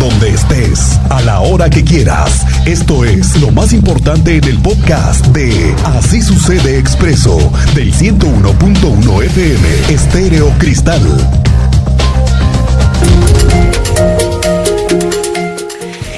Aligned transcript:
donde 0.00 0.30
estés, 0.30 0.98
a 1.10 1.20
la 1.20 1.40
hora 1.40 1.68
que 1.68 1.84
quieras. 1.84 2.46
Esto 2.66 3.04
es 3.04 3.38
lo 3.38 3.50
más 3.50 3.74
importante 3.74 4.38
en 4.38 4.44
el 4.44 4.58
podcast 4.58 5.26
de 5.26 5.74
Así 5.84 6.22
sucede 6.22 6.78
expreso 6.78 7.36
del 7.74 7.92
101.1 7.92 9.24
FM 9.24 9.94
Estéreo 9.94 10.48
Cristal. 10.58 11.02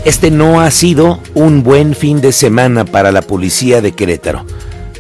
Este 0.05 0.31
no 0.31 0.61
ha 0.61 0.71
sido 0.71 1.19
un 1.35 1.65
buen 1.65 1.97
fin 1.97 2.21
de 2.21 2.31
semana 2.31 2.85
para 2.85 3.11
la 3.11 3.23
policía 3.23 3.81
de 3.81 3.93
Querétaro 3.93 4.47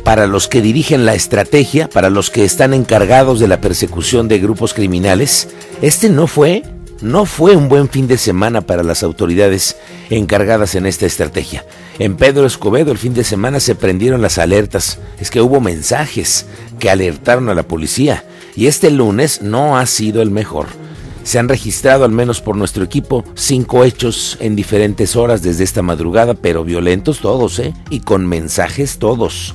para 0.02 0.26
los 0.26 0.48
que 0.48 0.60
dirigen 0.60 1.06
la 1.06 1.14
estrategia, 1.14 1.88
para 1.88 2.10
los 2.10 2.28
que 2.28 2.44
están 2.44 2.74
encargados 2.74 3.38
de 3.38 3.46
la 3.46 3.60
persecución 3.60 4.26
de 4.26 4.40
grupos 4.40 4.74
criminales, 4.74 5.48
este 5.80 6.08
no 6.08 6.26
fue, 6.26 6.64
no 7.02 7.26
fue 7.26 7.56
un 7.56 7.68
buen 7.68 7.88
fin 7.88 8.06
de 8.06 8.16
semana 8.16 8.60
para 8.62 8.82
las 8.82 9.02
autoridades 9.02 9.76
encargadas 10.08 10.74
en 10.74 10.86
esta 10.86 11.06
estrategia. 11.06 11.64
En 11.98 12.16
Pedro 12.16 12.46
Escobedo 12.46 12.92
el 12.92 12.98
fin 12.98 13.12
de 13.12 13.24
semana 13.24 13.60
se 13.60 13.74
prendieron 13.74 14.22
las 14.22 14.38
alertas, 14.38 14.98
es 15.20 15.30
que 15.30 15.40
hubo 15.40 15.60
mensajes 15.60 16.46
que 16.78 16.90
alertaron 16.90 17.48
a 17.48 17.54
la 17.54 17.64
policía 17.64 18.24
y 18.56 18.66
este 18.66 18.90
lunes 18.90 19.42
no 19.42 19.76
ha 19.76 19.86
sido 19.86 20.22
el 20.22 20.30
mejor. 20.30 20.66
Se 21.24 21.38
han 21.38 21.48
registrado, 21.48 22.04
al 22.04 22.10
menos 22.10 22.40
por 22.40 22.56
nuestro 22.56 22.82
equipo, 22.82 23.24
cinco 23.34 23.84
hechos 23.84 24.36
en 24.40 24.56
diferentes 24.56 25.14
horas 25.14 25.42
desde 25.42 25.62
esta 25.62 25.82
madrugada, 25.82 26.34
pero 26.34 26.64
violentos 26.64 27.20
todos, 27.20 27.60
¿eh? 27.60 27.74
Y 27.90 28.00
con 28.00 28.26
mensajes 28.26 28.98
todos. 28.98 29.54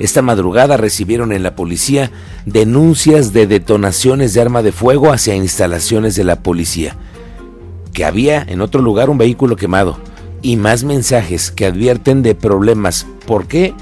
Esta 0.00 0.22
madrugada 0.22 0.78
recibieron 0.78 1.30
en 1.30 1.42
la 1.42 1.54
policía 1.54 2.10
denuncias 2.46 3.34
de 3.34 3.46
detonaciones 3.46 4.32
de 4.32 4.40
arma 4.40 4.62
de 4.62 4.72
fuego 4.72 5.12
hacia 5.12 5.36
instalaciones 5.36 6.16
de 6.16 6.24
la 6.24 6.42
policía, 6.42 6.96
que 7.92 8.06
había 8.06 8.42
en 8.42 8.62
otro 8.62 8.80
lugar 8.80 9.10
un 9.10 9.18
vehículo 9.18 9.56
quemado 9.56 9.98
y 10.40 10.56
más 10.56 10.84
mensajes 10.84 11.50
que 11.50 11.66
advierten 11.66 12.22
de 12.22 12.34
problemas. 12.34 13.06
¿Por 13.26 13.46
qué? 13.46 13.74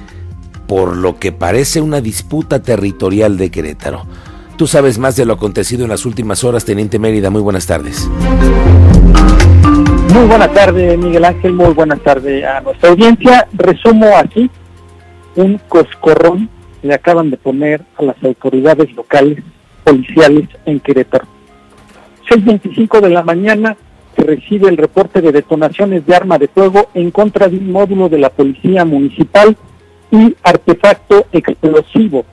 Por 0.66 0.96
lo 0.96 1.20
que 1.20 1.30
parece 1.30 1.80
una 1.80 2.00
disputa 2.00 2.62
territorial 2.62 3.38
de 3.38 3.52
Querétaro. 3.52 4.04
Tú 4.56 4.66
sabes 4.66 4.98
más 4.98 5.14
de 5.14 5.24
lo 5.24 5.34
acontecido 5.34 5.84
en 5.84 5.90
las 5.90 6.04
últimas 6.04 6.42
horas, 6.42 6.64
Teniente 6.64 6.98
Mérida. 6.98 7.30
Muy 7.30 7.42
buenas 7.42 7.66
tardes. 7.66 8.10
Muy 10.12 10.26
buenas 10.26 10.52
tardes, 10.52 10.98
Miguel 10.98 11.24
Ángel. 11.24 11.52
Muy 11.52 11.72
buenas 11.74 12.00
tardes 12.00 12.44
a 12.44 12.60
nuestra 12.60 12.90
audiencia. 12.90 13.46
Resumo 13.52 14.16
aquí 14.16 14.50
un 15.36 15.58
coscorrón 15.68 16.48
le 16.82 16.94
acaban 16.94 17.30
de 17.30 17.36
poner 17.36 17.82
a 17.96 18.02
las 18.02 18.22
autoridades 18.22 18.92
locales 18.94 19.42
policiales 19.84 20.48
en 20.64 20.80
Querétaro. 20.80 21.26
6.25 22.28 23.00
de 23.00 23.10
la 23.10 23.22
mañana 23.22 23.76
se 24.14 24.22
recibe 24.22 24.68
el 24.68 24.76
reporte 24.76 25.20
de 25.20 25.32
detonaciones 25.32 26.04
de 26.06 26.14
arma 26.14 26.38
de 26.38 26.48
fuego 26.48 26.90
en 26.94 27.10
contra 27.10 27.48
de 27.48 27.56
un 27.56 27.72
módulo 27.72 28.08
de 28.08 28.18
la 28.18 28.30
Policía 28.30 28.84
Municipal 28.84 29.56
y 30.10 30.36
artefacto 30.42 31.26
explosivo. 31.32 32.24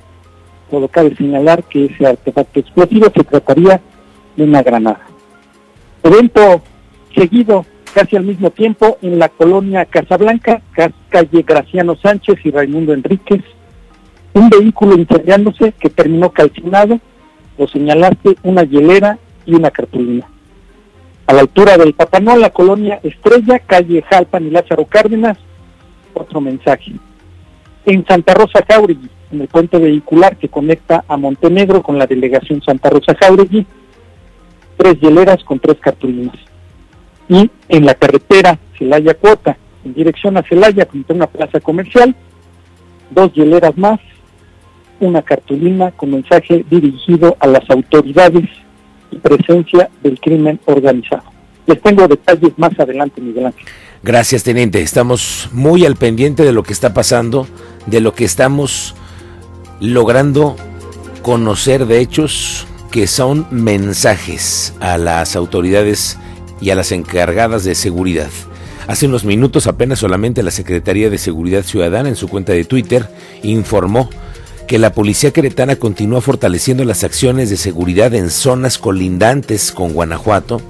Todo 0.70 0.88
cabe 0.88 1.16
señalar 1.16 1.64
que 1.64 1.86
ese 1.86 2.08
artefacto 2.08 2.59
explosivo 2.59 3.08
se 3.16 3.24
trataría 3.24 3.80
de 4.36 4.44
una 4.44 4.64
granada. 4.64 5.02
Evento 6.04 6.62
seguido 7.16 7.66
casi 7.96 8.18
al 8.18 8.26
mismo 8.26 8.50
tiempo 8.50 8.98
en 9.02 9.20
la 9.20 9.30
colonia 9.30 9.86
Casablanca, 9.86 10.62
calle 11.10 11.44
Graciano 11.48 11.96
Sánchez 11.96 12.36
y 12.44 12.52
Raimundo 12.52 12.92
Enríquez, 12.92 13.42
un 14.34 14.50
vehículo 14.50 14.98
incendiándose 14.98 15.72
que 15.80 15.90
terminó 15.90 16.30
calcinado, 16.30 17.00
lo 17.58 17.68
señalaste, 17.70 18.36
una 18.44 18.64
hielera 18.64 19.18
y 19.46 19.56
una 19.56 19.72
cartulina. 19.72 20.28
A 21.26 21.34
la 21.34 21.40
altura 21.40 21.78
del 21.78 21.94
Papanol, 21.94 22.42
la 22.42 22.50
colonia 22.50 23.00
Estrella, 23.02 23.60
calle 23.60 24.04
Jalpan 24.09 24.46
y 24.46 24.50
Lázaro 24.50 24.84
Cárdenas, 24.84 25.38
otro 26.14 26.42
mensaje. 26.42 26.92
En 27.86 28.06
Santa 28.06 28.34
Rosa 28.34 28.59
Jauregui, 28.68 29.09
en 29.32 29.40
el 29.40 29.48
puente 29.48 29.78
vehicular 29.78 30.36
que 30.36 30.50
conecta 30.50 31.06
a 31.08 31.16
Montenegro 31.16 31.81
con 31.81 31.98
la 31.98 32.08
delegación 32.08 32.62
Santa 32.62 32.90
Rosa 32.90 33.16
Jauregui, 33.18 33.66
tres 34.75 35.00
hieleras 35.00 35.42
con 35.46 35.59
tres 35.59 35.78
cartulinas 35.80 36.36
y 37.28 37.50
en 37.70 37.86
la 37.86 37.96
carretera 37.96 38.59
Celaya 38.78 39.14
Cuota, 39.14 39.58
en 39.84 39.94
dirección 39.94 40.38
a 40.38 40.44
Celaya, 40.44 40.86
frente 40.86 41.14
a 41.14 41.16
una 41.16 41.28
plaza 41.28 41.59
comercial, 41.59 42.16
dos 43.12 43.34
hieleras 43.34 43.78
más, 43.78 44.00
una 45.00 45.22
cartulina 45.22 45.92
con 45.92 46.12
mensaje 46.12 46.66
dirigido 46.70 47.36
a 47.40 47.48
las 47.48 47.70
autoridades 47.70 48.50
y 49.12 49.18
presencia 49.18 49.90
del 50.02 50.20
crimen 50.20 50.59
organizado. 50.66 51.24
Les 51.68 51.81
tengo 51.81 52.08
detalles 52.08 52.52
más 52.58 52.80
adelante, 52.80 53.22
Miguel 53.22 53.48
Ángel. 53.48 53.66
Gracias, 54.04 54.44
teniente. 54.44 54.81
Estamos 54.81 55.50
muy 55.52 55.86
al 55.86 55.96
pendiente 55.96 56.44
de 56.44 56.52
lo 56.52 56.64
que 56.64 56.74
está 56.74 56.94
pasando, 56.94 57.48
de 57.88 58.02
lo 58.02 58.14
que 58.14 58.24
estamos 58.24 58.96
logrando 59.80 60.56
conocer 61.24 61.88
de 61.88 62.02
hechos 62.02 62.68
que 62.92 63.08
son 63.08 63.48
mensajes 63.50 64.75
a 64.80 64.98
las 64.98 65.36
autoridades 65.36 66.18
y 66.62 66.70
a 66.70 66.76
las 66.76 66.92
encargadas 66.92 67.64
de 67.64 67.76
seguridad. 67.76 68.30
Hace 68.88 69.08
unos 69.08 69.26
minutos 69.26 69.68
apenas 69.68 70.00
solamente 70.00 70.44
la 70.44 70.52
Secretaría 70.52 71.10
de 71.10 71.18
Seguridad 71.18 71.64
Ciudadana 71.64 72.10
en 72.10 72.16
su 72.16 72.28
cuenta 72.28 72.54
de 72.54 72.66
Twitter 72.66 73.10
informó 73.42 74.10
que 74.68 74.80
la 74.80 74.94
policía 74.94 75.32
queretana 75.32 75.76
continúa 75.76 76.22
fortaleciendo 76.22 76.86
las 76.86 77.04
acciones 77.04 77.50
de 77.50 77.58
seguridad 77.58 78.14
en 78.14 78.30
zonas 78.30 78.78
colindantes 78.78 79.72
con 79.72 79.94
Guanajuato, 79.94 80.62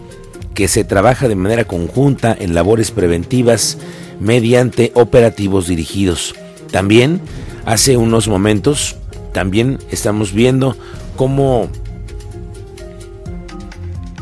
que 0.53 0.68
se 0.68 0.84
trabaja 0.84 1.28
de 1.28 1.35
manera 1.35 1.66
conjunta 1.66 2.35
en 2.38 2.53
labores 2.53 2.91
preventivas 2.91 3.78
mediante 4.19 4.91
operativos 4.96 5.67
dirigidos. 5.67 6.35
También, 6.72 7.22
hace 7.66 7.97
unos 7.97 8.28
momentos, 8.28 8.96
también 9.34 9.79
estamos 9.91 10.34
viendo 10.34 10.78
cómo 11.16 11.69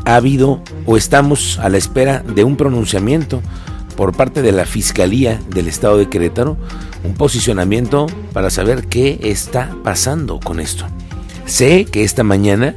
ha 0.04 0.16
habido 0.16 0.60
o 0.86 0.96
estamos 0.96 1.58
a 1.58 1.68
la 1.68 1.78
espera 1.78 2.20
de 2.20 2.44
un 2.44 2.56
pronunciamiento 2.56 3.42
por 3.96 4.16
parte 4.16 4.42
de 4.42 4.52
la 4.52 4.66
Fiscalía 4.66 5.40
del 5.50 5.68
Estado 5.68 5.98
de 5.98 6.08
Querétaro, 6.08 6.56
un 7.04 7.14
posicionamiento 7.14 8.06
para 8.32 8.50
saber 8.50 8.86
qué 8.86 9.20
está 9.22 9.74
pasando 9.84 10.40
con 10.40 10.60
esto. 10.60 10.84
Sé 11.46 11.84
que 11.84 12.02
esta 12.02 12.24
mañana 12.24 12.74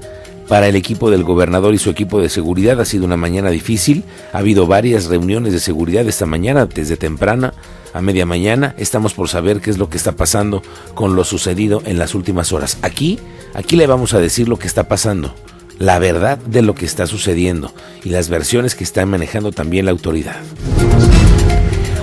para 0.48 0.68
el 0.68 0.76
equipo 0.76 1.10
del 1.12 1.24
gobernador 1.24 1.74
y 1.74 1.78
su 1.78 1.90
equipo 1.90 2.22
de 2.22 2.30
seguridad 2.30 2.80
ha 2.80 2.86
sido 2.86 3.06
una 3.06 3.18
mañana 3.18 3.50
difícil, 3.50 4.04
ha 4.32 4.38
habido 4.38 4.68
varias 4.68 5.08
reuniones 5.08 5.52
de 5.52 5.60
seguridad 5.60 6.08
esta 6.08 6.26
mañana, 6.26 6.66
desde 6.66 6.96
temprana 6.96 7.54
a 7.94 8.02
media 8.02 8.26
mañana, 8.26 8.76
estamos 8.78 9.14
por 9.14 9.28
saber 9.28 9.60
qué 9.60 9.72
es 9.72 9.78
lo 9.78 9.90
que 9.90 9.98
está 9.98 10.14
pasando 10.14 10.62
con 10.94 11.16
lo 11.16 11.24
sucedido 11.24 11.82
en 11.86 11.98
las 11.98 12.16
últimas 12.16 12.54
horas. 12.54 12.78
Aquí, 12.82 13.20
aquí 13.56 13.76
le 13.76 13.88
vamos 13.88 14.14
a 14.14 14.20
decir 14.20 14.48
lo 14.48 14.58
que 14.58 14.68
está 14.68 14.88
pasando 14.88 15.34
la 15.80 16.00
verdad 16.00 16.38
de 16.38 16.62
lo 16.62 16.76
que 16.76 16.86
está 16.86 17.08
sucediendo 17.08 17.72
y 18.04 18.10
las 18.10 18.30
versiones 18.30 18.76
que 18.76 18.84
está 18.84 19.06
manejando 19.06 19.52
también 19.52 19.86
la 19.86 19.92
autoridad. 19.92 20.38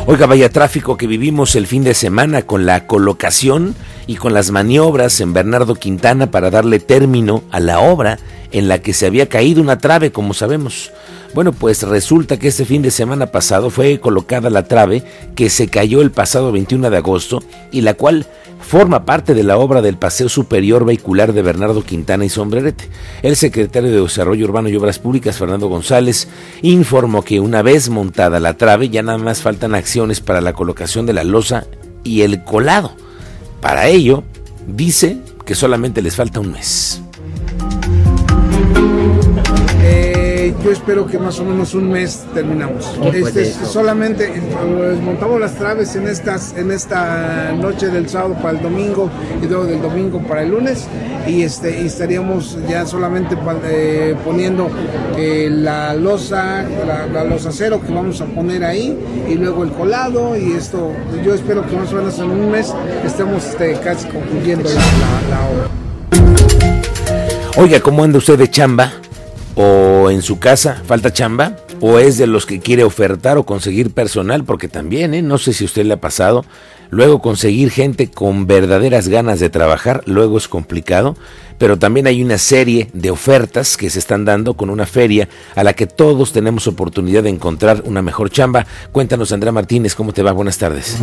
Oiga, 0.07 0.27
vaya 0.27 0.51
tráfico 0.51 0.99
que 0.99 1.07
vivimos 1.07 1.55
el 1.57 1.67
fin 1.67 1.83
de 1.83 1.95
semana 1.95 2.43
con 2.43 2.67
la 2.67 2.87
colocación 2.87 3.75
y 4.07 4.17
con 4.17 4.35
las 4.35 4.51
maniobras 4.51 5.19
en 5.21 5.33
Bernardo 5.33 5.77
Quintana 5.77 6.31
para 6.31 6.51
darle 6.51 6.79
término 6.79 7.43
a 7.51 7.59
la 7.59 7.81
obra 7.81 8.19
en 8.53 8.69
la 8.69 8.81
que 8.81 8.93
se 8.93 9.07
había 9.07 9.31
caído 9.31 9.63
una 9.63 9.79
trave, 9.79 10.13
como 10.13 10.35
sabemos. 10.35 10.93
Bueno, 11.33 11.53
pues 11.53 11.83
resulta 11.83 12.39
que 12.39 12.49
este 12.49 12.65
fin 12.65 12.83
de 12.83 12.93
semana 12.93 13.27
pasado 13.27 13.71
fue 13.71 13.99
colocada 13.99 14.51
la 14.51 14.69
trave 14.69 15.03
que 15.35 15.51
se 15.51 15.69
cayó 15.69 16.03
el 16.03 16.13
pasado 16.13 16.53
21 16.53 16.91
de 16.91 16.97
agosto 16.97 17.43
y 17.73 17.81
la 17.81 17.95
cual 17.95 18.27
forma 18.65 19.05
parte 19.05 19.35
de 19.35 19.45
la 19.45 19.59
obra 19.59 19.83
del 19.83 19.99
Paseo 19.99 20.29
Superior 20.29 20.85
Vehicular 20.85 21.33
de 21.33 21.43
Bernardo 21.43 21.85
Quintana 21.85 22.25
y 22.25 22.29
Sombrerete. 22.29 22.89
El 23.23 23.37
secretario 23.37 23.91
de 23.91 24.01
Desarrollo 24.01 24.47
Urbano 24.47 24.69
y 24.69 24.77
Obras 24.77 24.99
Públicas, 24.99 25.37
Fernando 25.37 25.69
González, 25.69 26.29
informó 26.63 27.23
que 27.23 27.41
una 27.41 27.63
vez 27.63 27.91
montada 27.91 28.41
la 28.41 28.55
trave 28.55 28.89
ya 28.89 29.03
nada 29.03 29.19
más 29.19 29.43
faltan 29.43 29.75
acciones 29.75 30.21
para 30.21 30.41
la 30.41 30.55
colocación 30.55 31.07
de 31.07 31.13
la 31.13 31.25
losa 31.25 31.67
y 32.03 32.23
el 32.23 32.43
colado. 32.43 32.93
Para 33.61 33.89
ello, 33.89 34.25
dice 34.67 35.19
que 35.45 35.55
solamente 35.55 36.03
les 36.03 36.17
falta 36.17 36.41
un 36.41 36.53
mes. 36.53 37.03
Yo 40.63 40.71
espero 40.71 41.07
que 41.07 41.19
más 41.19 41.39
o 41.41 41.45
menos 41.45 41.75
un 41.75 41.91
mes 41.91 42.25
terminamos. 42.33 42.91
Este, 43.13 43.45
solamente 43.45 44.29
pues, 44.29 45.01
montamos 45.01 45.41
las 45.41 45.55
traves 45.55 45.95
en 45.97 46.09
estas 46.09 46.55
en 46.57 46.71
esta 46.71 47.53
noche 47.53 47.89
del 47.89 48.09
sábado 48.09 48.35
para 48.35 48.59
el 48.59 48.63
domingo 48.63 49.11
y 49.43 49.47
luego 49.47 49.65
del 49.65 49.83
domingo 49.83 50.21
para 50.21 50.43
el 50.43 50.51
lunes 50.51 50.87
y 51.27 51.43
este 51.43 51.85
estaríamos 51.85 52.59
ya 52.69 52.87
solamente 52.87 53.37
eh, 53.65 54.15
poniendo 54.25 54.69
eh, 55.17 55.49
la 55.51 55.95
losa 55.95 56.65
la, 56.87 57.25
losa 57.25 57.51
cero 57.53 57.81
que 57.85 57.93
vamos 57.93 58.21
a 58.21 58.27
poner 58.27 58.65
ahí 58.65 58.99
y 59.29 59.35
luego 59.35 59.65
el 59.65 59.71
colado 59.71 60.37
y 60.37 60.53
esto 60.53 60.93
yo 61.25 61.35
espero 61.35 61.67
que 61.67 61.77
más 61.77 61.93
o 61.93 61.97
menos 61.97 62.19
en 62.19 62.31
un 62.31 62.51
mes 62.51 62.75
estemos 63.05 63.45
este, 63.45 63.75
casi 63.81 64.09
concluyendo 64.09 64.69
la, 64.69 64.77
la 65.31 65.49
obra. 65.49 65.85
Oiga, 67.57 67.81
¿cómo 67.81 68.03
anda 68.03 68.19
usted 68.19 68.37
de 68.37 68.51
chamba? 68.51 68.93
O 69.57 70.11
en 70.11 70.23
su 70.23 70.39
casa 70.39 70.83
falta 70.87 71.13
chamba, 71.13 71.57
o 71.81 71.99
es 71.99 72.19
de 72.19 72.27
los 72.27 72.47
que 72.47 72.61
quiere 72.61 72.85
ofertar 72.85 73.39
o 73.39 73.45
conseguir 73.45 73.91
personal, 73.91 74.45
porque 74.45 74.69
también, 74.69 75.15
¿eh? 75.15 75.23
no 75.23 75.39
sé 75.39 75.53
si 75.53 75.65
a 75.65 75.67
usted 75.67 75.85
le 75.85 75.95
ha 75.95 76.01
pasado, 76.01 76.45
luego 76.91 77.21
conseguir 77.21 77.71
gente 77.71 78.11
con 78.11 78.47
verdaderas 78.47 79.09
ganas 79.09 79.41
de 79.41 79.51
trabajar, 79.51 80.03
luego 80.07 80.39
es 80.39 80.49
complicado, 80.49 81.17
pero 81.59 81.79
también 81.79 82.07
hay 82.07 82.23
una 82.23 82.39
serie 82.39 82.89
de 82.93 83.11
ofertas 83.11 83.77
que 83.77 83.91
se 83.91 83.99
están 83.99 84.25
dando 84.25 84.55
con 84.55 84.71
una 84.71 84.87
feria 84.87 85.29
a 85.55 85.65
la 85.65 85.75
que 85.75 85.87
todos 85.87 86.33
tenemos 86.33 86.67
oportunidad 86.67 87.23
de 87.23 87.31
encontrar 87.31 87.83
una 87.85 88.03
mejor 88.03 88.31
chamba. 88.31 88.67
Cuéntanos, 88.93 89.33
Andrea 89.33 89.53
Martínez, 89.53 89.95
¿cómo 89.95 90.13
te 90.13 90.23
va? 90.23 90.33
Buenas 90.33 90.59
tardes. 90.59 90.99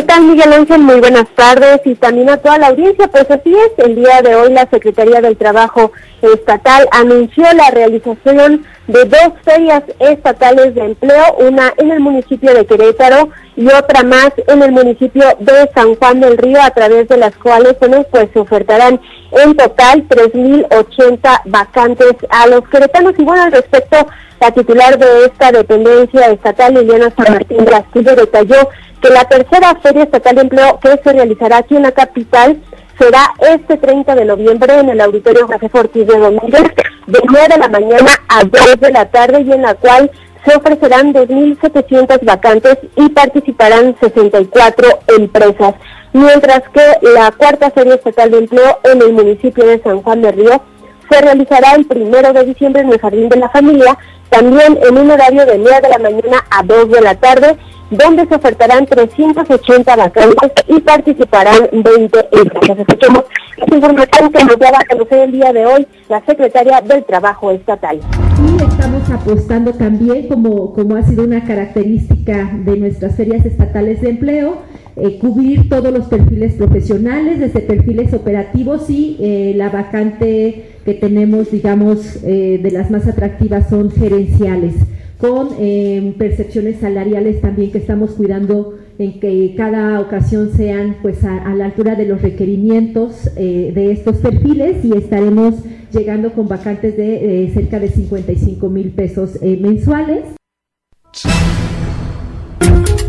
¿Qué 0.00 0.06
tal, 0.06 0.24
Miguel 0.24 0.54
Ángel? 0.54 0.80
Muy 0.80 0.98
buenas 0.98 1.26
tardes 1.34 1.82
y 1.84 1.94
también 1.94 2.30
a 2.30 2.38
toda 2.38 2.56
la 2.56 2.68
audiencia. 2.68 3.06
Pues 3.08 3.30
así 3.30 3.54
es, 3.54 3.84
el 3.84 3.96
día 3.96 4.22
de 4.22 4.34
hoy 4.34 4.50
la 4.50 4.66
Secretaría 4.70 5.20
del 5.20 5.36
Trabajo 5.36 5.92
Estatal 6.22 6.88
anunció 6.90 7.44
la 7.52 7.70
realización 7.70 8.64
de 8.90 9.04
dos 9.04 9.32
ferias 9.44 9.82
estatales 9.98 10.74
de 10.74 10.82
empleo, 10.82 11.36
una 11.38 11.72
en 11.76 11.92
el 11.92 12.00
municipio 12.00 12.52
de 12.52 12.66
Querétaro 12.66 13.30
y 13.56 13.66
otra 13.68 14.02
más 14.02 14.32
en 14.48 14.62
el 14.62 14.72
municipio 14.72 15.24
de 15.38 15.70
San 15.74 15.94
Juan 15.94 16.20
del 16.20 16.36
Río, 16.36 16.60
a 16.60 16.70
través 16.70 17.08
de 17.08 17.16
las 17.16 17.36
cuales 17.36 17.76
pues 18.10 18.28
se 18.32 18.38
ofertarán 18.38 19.00
en 19.32 19.56
total 19.56 20.08
3.080 20.08 21.42
vacantes 21.44 22.16
a 22.30 22.46
los 22.48 22.66
queretanos. 22.68 23.14
Y 23.18 23.22
bueno, 23.22 23.44
al 23.44 23.52
respecto, 23.52 23.96
la 24.40 24.50
titular 24.50 24.98
de 24.98 25.24
esta 25.26 25.52
dependencia 25.52 26.26
estatal, 26.26 26.74
Liliana 26.74 27.12
San 27.16 27.32
Martín 27.32 27.64
Castillo, 27.64 28.16
detalló 28.16 28.68
que 29.00 29.10
la 29.10 29.24
tercera 29.24 29.78
Feria 29.82 30.04
Estatal 30.04 30.34
de 30.34 30.40
Empleo 30.42 30.78
que 30.80 31.00
se 31.02 31.12
realizará 31.12 31.58
aquí 31.58 31.76
en 31.76 31.82
la 31.82 31.92
capital 31.92 32.60
será 33.00 33.32
este 33.40 33.78
30 33.78 34.14
de 34.14 34.26
noviembre 34.26 34.78
en 34.78 34.90
el 34.90 35.00
Auditorio 35.00 35.46
José 35.46 35.70
Ortiz 35.72 36.06
de 36.06 36.18
Domínguez, 36.18 36.64
de 37.06 37.18
9 37.24 37.48
de 37.48 37.58
la 37.58 37.68
mañana 37.68 38.10
a 38.28 38.44
2 38.44 38.78
de 38.78 38.92
la 38.92 39.06
tarde 39.06 39.40
y 39.40 39.52
en 39.52 39.62
la 39.62 39.74
cual 39.74 40.10
se 40.44 40.54
ofrecerán 40.54 41.14
2.700 41.14 42.22
vacantes 42.24 42.78
y 42.96 43.08
participarán 43.08 43.96
64 44.00 44.88
empresas. 45.18 45.74
Mientras 46.12 46.62
que 46.74 46.82
la 47.14 47.30
cuarta 47.32 47.70
Feria 47.70 47.94
Estatal 47.94 48.32
de 48.32 48.38
Empleo 48.38 48.78
en 48.84 49.00
el 49.00 49.12
municipio 49.12 49.64
de 49.64 49.82
San 49.82 50.02
Juan 50.02 50.20
de 50.20 50.32
Río 50.32 50.62
se 51.10 51.20
realizará 51.22 51.74
el 51.76 51.86
primero 51.86 52.32
de 52.34 52.44
diciembre 52.44 52.82
en 52.82 52.92
el 52.92 53.00
Jardín 53.00 53.28
de 53.30 53.36
la 53.36 53.48
Familia, 53.48 53.96
también 54.28 54.78
en 54.82 54.98
un 54.98 55.10
horario 55.10 55.46
de 55.46 55.56
9 55.56 55.80
de 55.80 55.88
la 55.88 55.98
mañana 55.98 56.44
a 56.50 56.62
2 56.62 56.90
de 56.90 57.00
la 57.00 57.14
tarde 57.14 57.56
donde 57.90 58.26
se 58.26 58.34
ofertarán 58.34 58.86
380 58.86 59.96
vacantes 59.96 60.52
y 60.68 60.80
participarán 60.80 61.68
20 61.72 62.28
empresas. 62.32 62.78
Escuchemos 62.78 63.24
esta 63.56 63.74
información 63.74 64.32
que 64.32 64.44
nos 64.44 64.58
daba 64.58 64.78
a 64.78 64.84
conocer 64.84 65.18
el 65.20 65.32
día 65.32 65.52
de 65.52 65.66
hoy 65.66 65.86
la 66.08 66.24
secretaria 66.24 66.80
del 66.80 67.04
Trabajo 67.04 67.50
Estatal. 67.50 68.00
Y 68.46 68.62
estamos 68.62 69.10
apostando 69.10 69.72
también, 69.72 70.28
como, 70.28 70.72
como 70.72 70.96
ha 70.96 71.02
sido 71.02 71.24
una 71.24 71.44
característica 71.44 72.50
de 72.64 72.76
nuestras 72.76 73.16
ferias 73.16 73.44
estatales 73.44 74.00
de 74.00 74.10
empleo, 74.10 74.58
eh, 74.96 75.18
cubrir 75.18 75.68
todos 75.68 75.92
los 75.92 76.06
perfiles 76.06 76.54
profesionales, 76.54 77.40
desde 77.40 77.60
perfiles 77.60 78.12
operativos 78.14 78.88
y 78.88 79.16
eh, 79.20 79.52
la 79.56 79.68
vacante 79.68 80.76
que 80.84 80.94
tenemos, 80.94 81.50
digamos, 81.50 82.18
eh, 82.24 82.60
de 82.62 82.70
las 82.70 82.90
más 82.90 83.06
atractivas 83.06 83.68
son 83.68 83.90
gerenciales 83.90 84.74
con 85.20 85.50
eh, 85.58 86.14
percepciones 86.18 86.80
salariales 86.80 87.40
también 87.40 87.70
que 87.70 87.78
estamos 87.78 88.12
cuidando 88.12 88.78
en 88.98 89.20
que 89.20 89.54
cada 89.56 90.00
ocasión 90.00 90.50
sean 90.56 90.96
pues 91.02 91.22
a, 91.24 91.54
la 91.54 91.66
altura 91.66 91.94
de 91.94 92.06
los 92.06 92.22
requerimientos 92.22 93.30
eh, 93.36 93.72
de 93.74 93.92
estos 93.92 94.16
perfiles 94.16 94.84
y 94.84 94.96
estaremos 94.96 95.56
llegando 95.92 96.32
con 96.32 96.48
vacantes 96.48 96.96
de 96.96 97.44
eh, 97.44 97.50
cerca 97.52 97.78
de 97.78 97.88
55 97.88 98.68
mil 98.68 98.90
pesos 98.92 99.38
mensuales. 99.42 100.24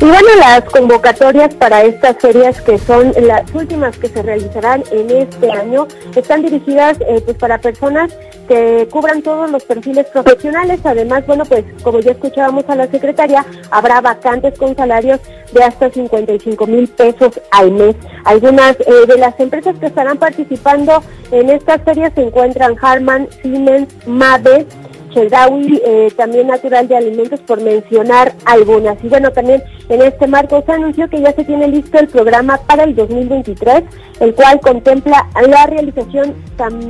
Y 0.02 0.06
bueno, 0.06 0.30
las 0.40 0.64
convocatorias 0.64 1.54
para 1.54 1.84
estas 1.84 2.18
ferias, 2.18 2.60
que 2.62 2.80
son 2.80 3.14
las 3.22 3.54
últimas 3.54 3.96
que 4.00 4.08
se 4.08 4.24
realizarán 4.24 4.84
en 4.90 5.12
este 5.12 5.52
año, 5.52 5.88
están 6.16 6.42
dirigidas 6.42 6.98
pues 7.24 7.38
para 7.38 7.60
personas 7.60 8.12
que 8.48 8.88
cubran 8.90 9.22
todos 9.22 9.52
los 9.52 9.64
perfiles 9.64 10.08
profesionales. 10.08 10.80
Además, 10.86 11.28
bueno, 11.28 11.46
pues 11.46 11.66
como 11.84 12.00
ya 12.00 12.14
escuchábamos 12.14 12.68
a 12.68 12.76
la 12.76 12.88
secretaria, 12.88 13.46
habrá 13.70 14.02
vacantes 14.02 14.58
con 14.58 14.76
salarios 14.76 15.20
de 15.54 15.64
hasta 15.64 15.92
55 15.92 16.66
mil 16.66 16.88
pesos 16.88 17.40
al 17.52 17.70
mes. 17.70 17.96
Algunas 18.26 18.80
eh, 18.80 19.06
de 19.08 19.18
las 19.18 19.40
empresas 19.40 19.78
que 19.78 19.86
estarán 19.86 20.18
participando 20.18 21.04
en 21.32 21.52
estas 21.52 21.84
ferias 21.84 22.12
se 22.16 22.24
encuentran 22.24 22.76
Harman, 22.82 23.28
Siemens, 23.44 23.88
Mave, 24.08 24.66
Chedraui, 25.14 25.82
eh, 25.86 26.12
también 26.16 26.48
Natural 26.48 26.88
de 26.88 26.98
Alimentos, 26.98 27.40
por 27.42 27.62
mencionar 27.62 28.34
algunas. 28.46 29.02
Y 29.04 29.08
bueno, 29.08 29.32
también 29.32 29.64
en 29.92 30.02
este 30.02 30.26
marco 30.26 30.64
se 30.66 30.72
anunció 30.72 31.10
que 31.10 31.22
ya 31.22 31.34
se 31.34 31.44
tiene 31.44 31.68
listo 31.68 32.00
el 32.00 32.08
programa 32.08 32.58
para 32.66 32.86
el 32.86 32.96
2023, 32.96 33.84
el 34.22 34.34
cual 34.34 34.62
contempla 34.62 35.28
la 35.46 35.68
realización 35.68 36.34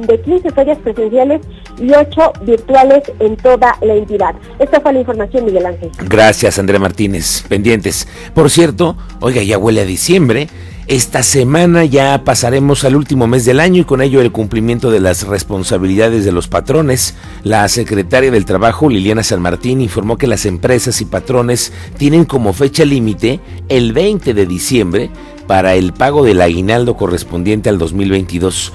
de 0.05 0.21
15 0.21 0.51
ferias 0.51 0.77
presenciales 0.77 1.41
y 1.79 1.91
8 1.91 2.33
virtuales 2.43 3.03
en 3.19 3.37
toda 3.37 3.75
la 3.81 3.95
entidad. 3.95 4.35
Esta 4.59 4.79
fue 4.81 4.93
la 4.93 4.99
información, 4.99 5.45
Miguel 5.45 5.65
Ángel. 5.65 5.89
Gracias, 6.07 6.59
Andrea 6.59 6.79
Martínez. 6.79 7.43
Pendientes. 7.49 8.07
Por 8.35 8.51
cierto, 8.51 8.95
oiga, 9.19 9.41
ya 9.41 9.57
huele 9.57 9.81
a 9.81 9.85
diciembre. 9.85 10.47
Esta 10.91 11.23
semana 11.23 11.85
ya 11.85 12.23
pasaremos 12.25 12.83
al 12.83 12.97
último 12.97 13.25
mes 13.25 13.45
del 13.45 13.61
año 13.61 13.81
y 13.81 13.85
con 13.85 14.01
ello 14.01 14.19
el 14.19 14.33
cumplimiento 14.33 14.91
de 14.91 14.99
las 14.99 15.25
responsabilidades 15.25 16.25
de 16.25 16.33
los 16.33 16.49
patrones. 16.49 17.15
La 17.43 17.65
secretaria 17.69 18.29
del 18.29 18.43
Trabajo, 18.43 18.89
Liliana 18.89 19.23
San 19.23 19.41
Martín, 19.41 19.79
informó 19.79 20.17
que 20.17 20.27
las 20.27 20.45
empresas 20.45 20.99
y 20.99 21.05
patrones 21.05 21.71
tienen 21.97 22.25
como 22.25 22.51
fecha 22.51 22.83
límite 22.91 23.39
el 23.69 23.93
20 23.93 24.33
de 24.33 24.45
diciembre 24.45 25.09
para 25.47 25.75
el 25.75 25.93
pago 25.93 26.23
del 26.23 26.41
aguinaldo 26.41 26.95
correspondiente 26.95 27.69
al 27.69 27.79
2022. 27.79 28.71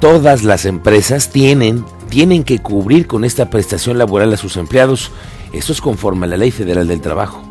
Todas 0.00 0.44
las 0.44 0.64
empresas 0.64 1.30
tienen, 1.30 1.84
tienen 2.08 2.44
que 2.44 2.58
cubrir 2.58 3.06
con 3.06 3.24
esta 3.24 3.48
prestación 3.48 3.96
laboral 3.96 4.32
a 4.32 4.36
sus 4.36 4.56
empleados. 4.56 5.10
Eso 5.52 5.72
es 5.72 5.80
conforme 5.80 6.26
a 6.26 6.30
la 6.30 6.36
Ley 6.36 6.50
Federal 6.50 6.88
del 6.88 7.00
Trabajo. 7.00 7.42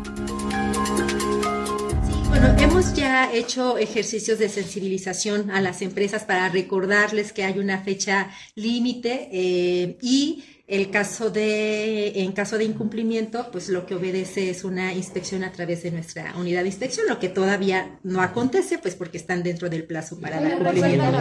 Bueno, 2.28 2.48
hemos 2.58 2.94
ya 2.94 3.32
hecho 3.32 3.78
ejercicios 3.78 4.38
de 4.38 4.48
sensibilización 4.48 5.50
a 5.50 5.60
las 5.60 5.82
empresas 5.82 6.24
para 6.24 6.48
recordarles 6.48 7.32
que 7.32 7.44
hay 7.44 7.58
una 7.58 7.78
fecha 7.78 8.30
límite 8.54 9.28
eh, 9.32 9.96
y 10.00 10.44
el 10.70 10.90
caso 10.90 11.30
de, 11.30 12.22
en 12.22 12.30
caso 12.30 12.56
de 12.56 12.62
incumplimiento, 12.62 13.48
pues 13.50 13.68
lo 13.68 13.86
que 13.86 13.96
obedece 13.96 14.50
es 14.50 14.62
una 14.62 14.94
inspección 14.94 15.42
a 15.42 15.50
través 15.50 15.82
de 15.82 15.90
nuestra 15.90 16.32
unidad 16.38 16.62
de 16.62 16.68
inspección, 16.68 17.08
lo 17.08 17.18
que 17.18 17.28
todavía 17.28 17.98
no 18.04 18.22
acontece, 18.22 18.78
pues 18.78 18.94
porque 18.94 19.18
están 19.18 19.42
dentro 19.42 19.68
del 19.68 19.82
plazo 19.84 20.20
para 20.20 20.40
dar 20.40 20.58
cumplimiento. 20.58 21.18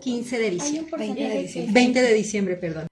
15 0.00 0.38
de 0.38 0.50
diciembre. 0.50 0.96
20 0.98 1.28
de 1.28 1.38
diciembre. 1.42 1.72
20 1.72 2.02
de 2.02 2.14
diciembre, 2.14 2.56
perdón. 2.56 2.86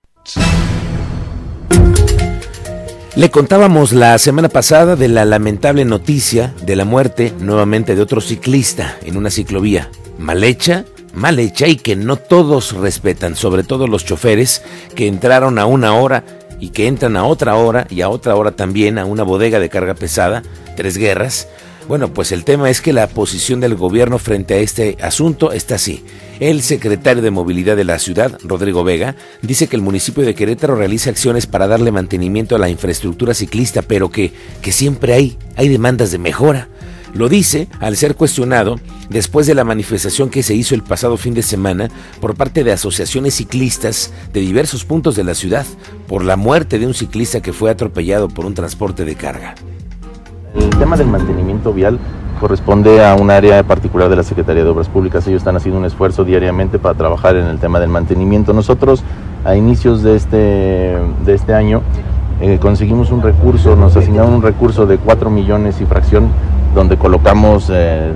Le 3.14 3.30
contábamos 3.30 3.92
la 3.92 4.16
semana 4.16 4.48
pasada 4.48 4.96
de 4.96 5.08
la 5.08 5.26
lamentable 5.26 5.84
noticia 5.84 6.54
de 6.64 6.76
la 6.76 6.86
muerte 6.86 7.34
nuevamente 7.38 7.94
de 7.94 8.00
otro 8.00 8.22
ciclista 8.22 8.98
en 9.04 9.18
una 9.18 9.30
ciclovía. 9.30 9.90
Mal 10.18 10.42
hecha, 10.42 10.86
mal 11.16 11.38
hecha 11.40 11.66
y 11.66 11.76
que 11.76 11.96
no 11.96 12.16
todos 12.16 12.72
respetan, 12.72 13.34
sobre 13.34 13.64
todo 13.64 13.88
los 13.88 14.04
choferes 14.04 14.62
que 14.94 15.08
entraron 15.08 15.58
a 15.58 15.66
una 15.66 15.94
hora 15.94 16.24
y 16.60 16.68
que 16.68 16.86
entran 16.86 17.16
a 17.16 17.24
otra 17.24 17.56
hora 17.56 17.86
y 17.90 18.02
a 18.02 18.08
otra 18.08 18.36
hora 18.36 18.52
también 18.52 18.98
a 18.98 19.04
una 19.04 19.24
bodega 19.24 19.58
de 19.58 19.68
carga 19.68 19.94
pesada, 19.94 20.42
tres 20.76 20.96
guerras, 20.96 21.48
bueno, 21.88 22.12
pues 22.12 22.32
el 22.32 22.42
tema 22.44 22.68
es 22.68 22.80
que 22.80 22.92
la 22.92 23.06
posición 23.06 23.60
del 23.60 23.76
gobierno 23.76 24.18
frente 24.18 24.54
a 24.54 24.58
este 24.58 24.96
asunto 25.00 25.52
está 25.52 25.76
así. 25.76 26.04
El 26.40 26.62
secretario 26.62 27.22
de 27.22 27.30
Movilidad 27.30 27.76
de 27.76 27.84
la 27.84 28.00
ciudad, 28.00 28.36
Rodrigo 28.42 28.82
Vega, 28.82 29.14
dice 29.40 29.68
que 29.68 29.76
el 29.76 29.82
municipio 29.82 30.24
de 30.24 30.34
Querétaro 30.34 30.74
realiza 30.74 31.10
acciones 31.10 31.46
para 31.46 31.68
darle 31.68 31.92
mantenimiento 31.92 32.56
a 32.56 32.58
la 32.58 32.68
infraestructura 32.68 33.34
ciclista, 33.34 33.82
pero 33.82 34.10
que, 34.10 34.32
que 34.62 34.72
siempre 34.72 35.12
hay, 35.12 35.38
hay 35.54 35.68
demandas 35.68 36.10
de 36.10 36.18
mejora. 36.18 36.68
Lo 37.14 37.28
dice 37.28 37.68
al 37.80 37.96
ser 37.96 38.16
cuestionado 38.16 38.76
después 39.08 39.46
de 39.46 39.54
la 39.54 39.64
manifestación 39.64 40.28
que 40.28 40.42
se 40.42 40.54
hizo 40.54 40.74
el 40.74 40.82
pasado 40.82 41.16
fin 41.16 41.34
de 41.34 41.42
semana 41.42 41.88
por 42.20 42.34
parte 42.34 42.64
de 42.64 42.72
asociaciones 42.72 43.34
ciclistas 43.34 44.12
de 44.32 44.40
diversos 44.40 44.84
puntos 44.84 45.16
de 45.16 45.24
la 45.24 45.34
ciudad 45.34 45.66
por 46.08 46.24
la 46.24 46.36
muerte 46.36 46.78
de 46.78 46.86
un 46.86 46.94
ciclista 46.94 47.40
que 47.40 47.52
fue 47.52 47.70
atropellado 47.70 48.28
por 48.28 48.46
un 48.46 48.54
transporte 48.54 49.04
de 49.04 49.14
carga. 49.14 49.54
El 50.54 50.70
tema 50.70 50.96
del 50.96 51.08
mantenimiento 51.08 51.72
vial 51.72 51.98
corresponde 52.40 53.04
a 53.04 53.14
un 53.14 53.30
área 53.30 53.62
particular 53.62 54.08
de 54.08 54.16
la 54.16 54.22
Secretaría 54.22 54.64
de 54.64 54.70
Obras 54.70 54.88
Públicas. 54.88 55.26
Ellos 55.26 55.38
están 55.40 55.56
haciendo 55.56 55.78
un 55.78 55.86
esfuerzo 55.86 56.24
diariamente 56.24 56.78
para 56.78 56.96
trabajar 56.96 57.36
en 57.36 57.46
el 57.46 57.58
tema 57.58 57.80
del 57.80 57.88
mantenimiento. 57.88 58.52
Nosotros, 58.52 59.02
a 59.44 59.56
inicios 59.56 60.02
de 60.02 60.16
este, 60.16 60.36
de 60.36 61.34
este 61.34 61.54
año, 61.54 61.82
eh, 62.40 62.58
conseguimos 62.60 63.10
un 63.10 63.22
recurso, 63.22 63.76
nos 63.76 63.96
asignaron 63.96 64.34
un 64.34 64.42
recurso 64.42 64.86
de 64.86 64.98
4 64.98 65.30
millones 65.30 65.80
y 65.80 65.86
fracción, 65.86 66.28
donde 66.74 66.96
colocamos 66.96 67.70
eh, 67.72 68.12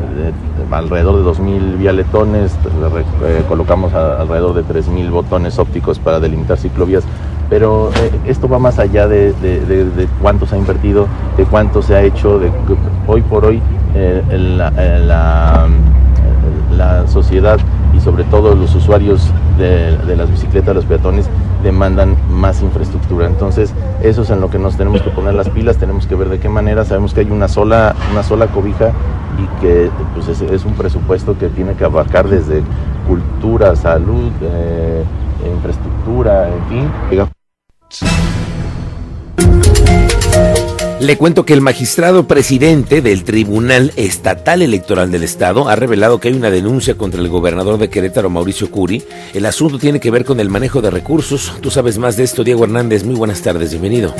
alrededor 0.70 1.16
de 1.16 1.42
2.000 1.42 1.78
vialetones, 1.78 2.52
eh, 3.24 3.42
colocamos 3.48 3.92
alrededor 3.94 4.54
de 4.54 4.64
3.000 4.64 5.10
botones 5.10 5.58
ópticos 5.58 5.98
para 5.98 6.20
delimitar 6.20 6.58
ciclovías. 6.58 7.04
Pero 7.48 7.90
eh, 7.96 8.12
esto 8.26 8.48
va 8.48 8.58
más 8.60 8.78
allá 8.78 9.08
de, 9.08 9.34
cuánto 10.22 10.46
se 10.46 10.54
ha 10.54 10.58
invertido, 10.58 11.08
de 11.36 11.44
cuánto 11.44 11.82
se 11.82 11.96
ha 11.96 12.02
hecho, 12.02 12.38
de 12.38 12.50
hoy 13.08 13.22
por 13.22 13.44
hoy 13.44 13.60
eh, 13.94 14.22
la, 14.30 14.70
la, 16.70 17.06
sociedad 17.08 17.58
y 17.94 18.00
sobre 18.00 18.24
todo 18.24 18.54
los 18.54 18.74
usuarios 18.74 19.30
de, 19.60 20.16
las 20.16 20.30
bicicletas, 20.30 20.74
los 20.74 20.84
peatones, 20.84 21.26
demandan 21.62 22.16
más 22.30 22.62
infraestructura. 22.62 23.26
Entonces, 23.26 23.72
eso 24.02 24.22
es 24.22 24.30
en 24.30 24.40
lo 24.40 24.50
que 24.50 24.58
nos 24.58 24.76
tenemos 24.76 25.02
que 25.02 25.10
poner 25.10 25.34
las 25.34 25.48
pilas, 25.48 25.76
tenemos 25.76 26.06
que 26.06 26.14
ver 26.14 26.28
de 26.28 26.40
qué 26.40 26.48
manera, 26.48 26.84
sabemos 26.84 27.14
que 27.14 27.20
hay 27.20 27.30
una 27.30 27.48
sola, 27.48 27.94
una 28.10 28.22
sola 28.22 28.48
cobija 28.48 28.92
y 29.38 29.60
que 29.60 29.90
pues, 30.14 30.28
es, 30.40 30.64
un 30.64 30.74
presupuesto 30.74 31.38
que 31.38 31.48
tiene 31.48 31.74
que 31.74 31.84
abarcar 31.84 32.28
desde 32.28 32.62
cultura, 33.06 33.76
salud, 33.76 34.32
eh, 34.42 35.04
infraestructura, 35.54 36.48
en 36.48 36.64
fin. 36.68 38.29
Le 41.00 41.16
cuento 41.16 41.46
que 41.46 41.54
el 41.54 41.62
magistrado 41.62 42.28
presidente 42.28 43.00
del 43.00 43.24
Tribunal 43.24 43.90
Estatal 43.96 44.60
Electoral 44.60 45.10
del 45.10 45.22
Estado 45.22 45.70
ha 45.70 45.74
revelado 45.74 46.20
que 46.20 46.28
hay 46.28 46.34
una 46.34 46.50
denuncia 46.50 46.94
contra 46.94 47.22
el 47.22 47.28
gobernador 47.30 47.78
de 47.78 47.88
Querétaro, 47.88 48.28
Mauricio 48.28 48.70
Curi. 48.70 49.02
El 49.32 49.46
asunto 49.46 49.78
tiene 49.78 49.98
que 49.98 50.10
ver 50.10 50.26
con 50.26 50.40
el 50.40 50.50
manejo 50.50 50.82
de 50.82 50.90
recursos. 50.90 51.56
Tú 51.62 51.70
sabes 51.70 51.96
más 51.96 52.18
de 52.18 52.24
esto, 52.24 52.44
Diego 52.44 52.64
Hernández. 52.64 53.04
Muy 53.04 53.14
buenas 53.14 53.40
tardes, 53.40 53.70
bienvenido. 53.70 54.14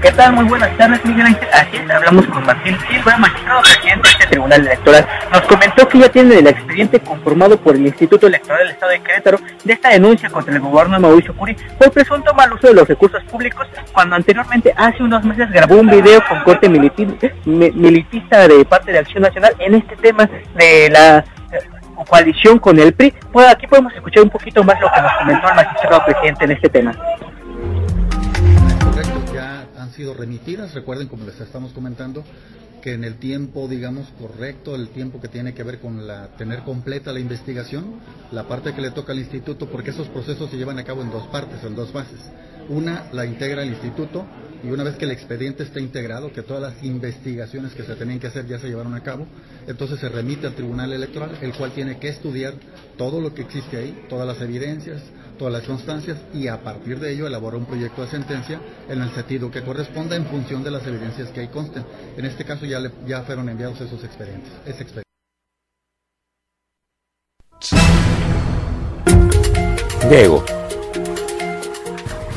¿Qué 0.00 0.12
tal? 0.12 0.34
Muy 0.34 0.44
buenas 0.44 0.76
tardes, 0.78 1.04
Miguel 1.04 1.26
Ángel. 1.26 1.48
Aquí 1.52 1.78
hablamos 1.78 2.26
con 2.26 2.46
Martín 2.46 2.76
Silva, 2.88 3.16
magistrado 3.16 3.60
presidente 3.62 4.08
de 4.08 4.15
Tribunal 4.28 4.60
Electoral. 4.60 5.06
Nos 5.32 5.42
comentó 5.42 5.88
que 5.88 5.98
ya 5.98 6.08
tiene 6.08 6.38
el 6.38 6.46
expediente 6.46 7.00
conformado 7.00 7.56
por 7.58 7.76
el 7.76 7.86
Instituto 7.86 8.26
Electoral 8.26 8.58
del 8.60 8.70
Estado 8.70 8.92
de 8.92 9.00
Querétaro 9.00 9.38
de 9.64 9.72
esta 9.72 9.90
denuncia 9.90 10.30
contra 10.30 10.54
el 10.54 10.60
gobierno 10.60 10.94
de 10.94 11.00
Mauricio 11.00 11.34
Curi 11.36 11.56
por 11.78 11.90
presunto 11.90 12.34
mal 12.34 12.52
uso 12.52 12.68
de 12.68 12.74
los 12.74 12.88
recursos 12.88 13.22
públicos, 13.24 13.66
cuando 13.92 14.16
anteriormente, 14.16 14.72
hace 14.76 15.02
unos 15.02 15.24
meses, 15.24 15.50
grabó 15.50 15.76
un 15.76 15.88
video 15.88 16.22
con 16.28 16.42
corte 16.44 16.68
militista 16.68 18.48
de 18.48 18.64
parte 18.64 18.92
de 18.92 18.98
Acción 18.98 19.22
Nacional 19.22 19.54
en 19.58 19.74
este 19.74 19.96
tema 19.96 20.28
de 20.54 20.90
la 20.90 21.18
eh, 21.18 22.04
coalición 22.08 22.58
con 22.58 22.78
el 22.78 22.92
PRI. 22.92 23.14
Pues 23.32 23.48
aquí 23.48 23.66
podemos 23.66 23.92
escuchar 23.94 24.24
un 24.24 24.30
poquito 24.30 24.62
más 24.64 24.80
lo 24.80 24.90
que 24.92 25.00
nos 25.00 25.12
comentó 25.18 25.48
el 25.48 25.54
magistrado 25.54 26.04
presidente 26.04 26.44
en 26.44 26.50
este 26.52 26.68
tema 26.68 26.92
sido 29.96 30.14
remitidas. 30.14 30.74
Recuerden, 30.74 31.08
como 31.08 31.24
les 31.24 31.40
estamos 31.40 31.72
comentando, 31.72 32.22
que 32.82 32.92
en 32.92 33.04
el 33.04 33.16
tiempo, 33.16 33.68
digamos, 33.68 34.06
correcto, 34.18 34.74
el 34.74 34.90
tiempo 34.90 35.20
que 35.20 35.28
tiene 35.28 35.54
que 35.54 35.62
ver 35.62 35.80
con 35.80 36.06
la 36.06 36.28
tener 36.36 36.62
completa 36.62 37.12
la 37.12 37.20
investigación, 37.20 38.00
la 38.32 38.46
parte 38.46 38.74
que 38.74 38.80
le 38.80 38.90
toca 38.90 39.12
al 39.12 39.18
instituto, 39.18 39.68
porque 39.68 39.90
esos 39.90 40.08
procesos 40.08 40.50
se 40.50 40.56
llevan 40.56 40.78
a 40.78 40.84
cabo 40.84 41.02
en 41.02 41.10
dos 41.10 41.26
partes, 41.28 41.62
en 41.64 41.74
dos 41.74 41.90
fases. 41.90 42.20
Una 42.68 43.06
la 43.12 43.24
integra 43.24 43.62
el 43.62 43.70
instituto 43.70 44.26
y 44.62 44.68
una 44.68 44.82
vez 44.82 44.96
que 44.96 45.04
el 45.04 45.12
expediente 45.12 45.62
está 45.62 45.80
integrado, 45.80 46.32
que 46.32 46.42
todas 46.42 46.62
las 46.62 46.82
investigaciones 46.82 47.72
que 47.74 47.84
se 47.84 47.94
tenían 47.94 48.18
que 48.18 48.26
hacer 48.26 48.46
ya 48.46 48.58
se 48.58 48.68
llevaron 48.68 48.94
a 48.94 49.02
cabo, 49.02 49.26
entonces 49.66 50.00
se 50.00 50.08
remite 50.08 50.46
al 50.46 50.54
Tribunal 50.54 50.92
Electoral, 50.92 51.38
el 51.40 51.52
cual 51.54 51.72
tiene 51.72 51.98
que 51.98 52.08
estudiar 52.08 52.54
todo 52.96 53.20
lo 53.20 53.34
que 53.34 53.42
existe 53.42 53.76
ahí, 53.76 54.06
todas 54.08 54.26
las 54.26 54.40
evidencias, 54.40 55.02
todas 55.38 55.52
las 55.52 55.62
constancias 55.62 56.18
y 56.34 56.48
a 56.48 56.62
partir 56.62 56.98
de 56.98 57.12
ello 57.12 57.26
elabora 57.26 57.56
un 57.56 57.66
proyecto 57.66 58.02
de 58.02 58.08
sentencia 58.08 58.60
en 58.88 59.02
el 59.02 59.10
sentido 59.10 59.50
que 59.50 59.62
corresponda 59.62 60.16
en 60.16 60.26
función 60.26 60.62
de 60.64 60.70
las 60.70 60.86
evidencias 60.86 61.30
que 61.30 61.40
ahí 61.40 61.48
consten. 61.48 61.84
En 62.16 62.24
este 62.24 62.44
caso 62.44 62.66
ya, 62.66 62.80
le, 62.80 62.90
ya 63.06 63.22
fueron 63.22 63.48
enviados 63.48 63.80
esos 63.80 64.02
expedientes. 64.04 64.52
Ese. 64.64 64.86
Diego. 70.08 70.55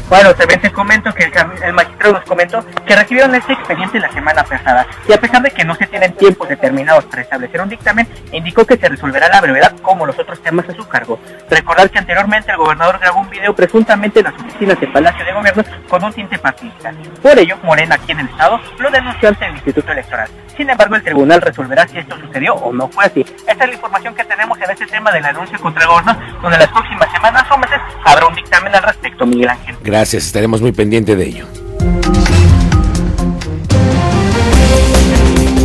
Bueno, 0.09 0.33
también 0.33 0.59
te 0.59 0.71
comento 0.71 1.13
que 1.13 1.31
el, 1.63 1.73
magistrado 1.73 2.15
nos 2.15 2.25
comentó 2.25 2.65
que 2.87 2.95
recibieron 2.95 3.35
este 3.35 3.53
expediente 3.53 3.99
la 3.99 4.11
semana 4.11 4.43
pasada 4.43 4.87
y 5.07 5.13
a 5.13 5.19
pesar 5.19 5.43
de 5.43 5.51
que 5.51 5.63
no 5.63 5.75
se 5.75 5.85
tienen 5.85 6.13
tiempos 6.13 6.49
determinados 6.49 7.05
para 7.05 7.21
establecer 7.21 7.61
un 7.61 7.69
dictamen, 7.69 8.07
indicó 8.31 8.65
que 8.65 8.75
se 8.77 8.89
resolverá 8.89 9.29
la 9.29 9.39
brevedad 9.39 9.75
como 9.83 10.07
los 10.07 10.17
otros 10.17 10.41
temas 10.41 10.67
a 10.67 10.73
su 10.73 10.87
cargo. 10.87 11.19
Recordar 11.47 11.91
que 11.91 11.99
anteriormente 11.99 12.51
el 12.51 12.57
gobernador 12.57 12.97
grabó 12.99 13.19
un 13.19 13.29
video 13.29 13.53
presuntamente 13.53 14.21
en 14.21 14.25
las 14.25 14.33
oficinas 14.33 14.79
del 14.79 14.91
Palacio 14.91 15.23
de 15.23 15.31
Gobierno 15.31 15.63
con 15.87 16.03
un 16.03 16.11
tinte 16.11 16.39
partidista. 16.39 16.91
Por 17.21 17.37
ello, 17.37 17.57
Morena 17.61 17.93
aquí 17.93 18.11
en 18.11 18.21
el 18.21 18.29
Estado 18.29 18.59
lo 18.79 18.89
denunció 18.89 19.29
ante 19.29 19.45
el 19.45 19.53
Instituto 19.53 19.91
Electoral. 19.91 20.27
Sin 20.57 20.69
embargo, 20.69 20.95
el 20.95 21.03
tribunal 21.03 21.39
resolverá 21.41 21.87
si 21.87 21.99
esto 21.99 22.17
sucedió 22.19 22.55
o 22.55 22.73
no 22.73 22.89
fue 22.89 23.05
así. 23.05 23.21
Esta 23.47 23.63
es 23.63 23.69
la 23.69 23.73
información 23.73 24.13
que 24.15 24.25
tenemos 24.25 24.59
en 24.59 24.71
este 24.71 24.87
tema 24.87 25.11
de 25.11 25.21
la 25.21 25.29
denuncia 25.29 25.57
contra 25.59 25.83
el 25.83 25.89
donde 26.41 26.57
las 26.57 26.67
próximas 26.67 27.09
semanas 27.13 27.45
o 27.49 27.57
meses 27.57 27.79
habrá 28.03 28.27
un 28.27 28.35
dictamen 28.35 28.75
al 28.75 28.83
respecto, 28.83 29.25
Miguel 29.25 29.49
Ángel. 29.49 29.77
Gracias, 29.99 30.27
estaremos 30.27 30.61
muy 30.61 30.71
pendiente 30.71 31.17
de 31.17 31.25
ello. 31.27 31.45